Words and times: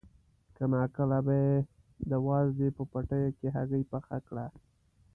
کله 0.57 0.67
ناکله 0.79 1.19
به 1.25 1.35
یې 1.43 1.55
د 2.09 2.11
وازدې 2.27 2.67
په 2.77 2.83
پوټیو 2.91 3.35
کې 3.37 3.47
هګۍ 3.55 3.83
پخه 3.91 4.17
کړه. 4.27 4.45